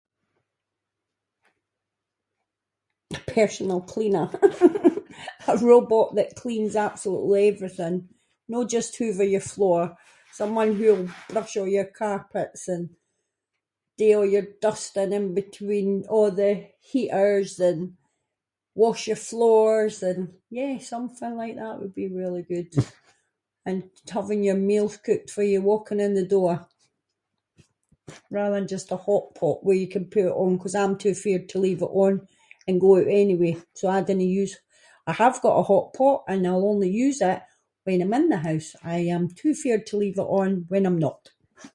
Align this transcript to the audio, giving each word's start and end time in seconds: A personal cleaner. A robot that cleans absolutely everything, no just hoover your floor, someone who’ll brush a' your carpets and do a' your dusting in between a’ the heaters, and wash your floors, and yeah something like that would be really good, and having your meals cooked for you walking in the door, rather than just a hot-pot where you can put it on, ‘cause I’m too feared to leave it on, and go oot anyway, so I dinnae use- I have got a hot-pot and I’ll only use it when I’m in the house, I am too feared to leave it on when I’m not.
A 3.15 3.19
personal 3.35 3.81
cleaner. 3.91 4.29
A 5.47 5.57
robot 5.69 6.07
that 6.19 6.35
cleans 6.41 6.75
absolutely 6.87 7.41
everything, 7.51 7.95
no 8.53 8.59
just 8.75 8.95
hoover 8.99 9.23
your 9.35 9.41
floor, 9.53 9.81
someone 10.41 10.71
who’ll 10.79 11.03
brush 11.33 11.55
a' 11.59 11.69
your 11.75 11.85
carpets 12.01 12.63
and 12.73 12.83
do 14.01 14.09
a' 14.21 14.25
your 14.33 14.47
dusting 14.65 15.11
in 15.17 15.25
between 15.41 15.89
a’ 16.17 16.21
the 16.39 16.51
heaters, 16.91 17.51
and 17.69 17.79
wash 18.81 19.01
your 19.09 19.17
floors, 19.29 19.95
and 20.09 20.19
yeah 20.59 20.75
something 20.93 21.33
like 21.41 21.55
that 21.59 21.77
would 21.79 21.93
be 22.01 22.07
really 22.19 22.43
good, 22.53 22.69
and 23.67 23.79
having 24.17 24.41
your 24.43 24.55
meals 24.69 24.95
cooked 25.07 25.29
for 25.35 25.43
you 25.51 25.57
walking 25.71 25.99
in 26.05 26.13
the 26.15 26.25
door, 26.35 26.55
rather 28.37 28.55
than 28.55 28.67
just 28.75 28.91
a 28.91 28.97
hot-pot 29.05 29.57
where 29.63 29.75
you 29.81 29.87
can 29.93 30.05
put 30.11 30.27
it 30.29 30.39
on, 30.43 30.51
‘cause 30.59 30.75
I’m 30.79 30.93
too 31.01 31.13
feared 31.23 31.47
to 31.49 31.59
leave 31.65 31.81
it 31.87 31.95
on, 32.05 32.13
and 32.67 32.79
go 32.83 32.91
oot 32.95 33.07
anyway, 33.21 33.53
so 33.77 33.83
I 33.95 33.99
dinnae 34.07 34.25
use- 34.43 34.57
I 35.07 35.13
have 35.23 35.41
got 35.45 35.57
a 35.57 35.63
hot-pot 35.71 36.19
and 36.31 36.41
I’ll 36.47 36.69
only 36.73 36.87
use 37.05 37.19
it 37.31 37.41
when 37.85 37.99
I’m 38.03 38.13
in 38.19 38.25
the 38.29 38.37
house, 38.49 38.69
I 38.83 38.97
am 39.15 39.23
too 39.39 39.53
feared 39.61 39.85
to 39.87 39.97
leave 40.03 40.19
it 40.23 40.31
on 40.41 40.51
when 40.71 40.85
I’m 40.87 40.99
not. 41.05 41.21